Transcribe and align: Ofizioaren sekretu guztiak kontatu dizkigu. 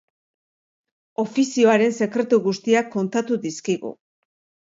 Ofizioaren 1.23 1.93
sekretu 1.99 2.41
guztiak 2.47 2.91
kontatu 2.97 3.39
dizkigu. 3.47 3.93